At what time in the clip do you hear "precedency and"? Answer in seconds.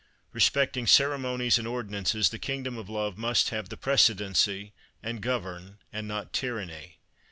3.77-5.21